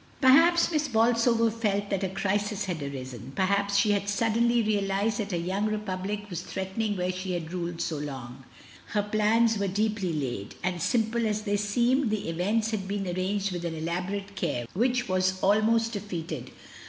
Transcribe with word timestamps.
Perhaps 0.19 0.71
Miss 0.71 0.87
Bolsover 0.87 1.51
felt 1.51 1.91
that 1.91 2.03
a 2.03 2.09
crisis 2.09 2.65
had 2.65 2.81
arisen; 2.81 3.33
perhaps 3.35 3.77
she 3.77 3.91
had 3.91 4.09
suddenly 4.09 4.63
realised 4.63 5.19
that 5.19 5.31
a 5.31 5.37
young 5.37 5.67
republic 5.67 6.27
was 6.27 6.41
threatening 6.41 6.97
where 6.97 7.11
she 7.11 7.33
had 7.33 7.53
ruled 7.53 7.79
so 7.81 7.99
long. 7.99 8.43
Her 8.93 9.03
plans 9.03 9.59
were 9.59 9.67
deeply 9.67 10.11
laid, 10.11 10.55
and, 10.63 10.81
simple 10.81 11.27
as 11.27 11.43
they 11.43 11.57
seemed, 11.57 12.09
the 12.09 12.29
events 12.29 12.71
had 12.71 12.87
been 12.87 13.05
arranged 13.05 13.51
with 13.51 13.63
an 13.63 13.75
elaborate 13.75 14.35
care, 14.35 14.65
which 14.73 15.07
was 15.07 15.39
almost 15.43 15.91
defeated, 15.91 16.15
how 16.15 16.45
SUSANNA 16.45 16.45
AT 16.45 16.49
HOME. 16.51 16.55